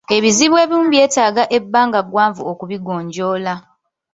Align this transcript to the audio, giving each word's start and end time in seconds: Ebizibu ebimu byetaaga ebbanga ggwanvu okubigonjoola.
Ebizibu 0.15 0.55
ebimu 0.63 0.87
byetaaga 0.93 1.43
ebbanga 1.57 1.99
ggwanvu 2.05 2.41
okubigonjoola. 2.51 3.53